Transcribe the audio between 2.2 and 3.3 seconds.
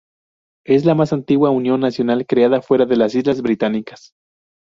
creada fuera de las